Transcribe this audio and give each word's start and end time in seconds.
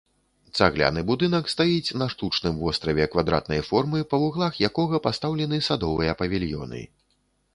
Цагляны 0.59 1.01
будынак 1.09 1.49
стаіць 1.53 1.95
на 2.01 2.07
штучным 2.13 2.55
востраве 2.63 3.05
квадратнай 3.15 3.61
формы, 3.69 3.99
па 4.13 4.19
вуглах 4.23 4.53
якога 4.71 5.01
пастаўлены 5.09 5.61
садовыя 5.69 6.19
павільёны. 6.23 6.81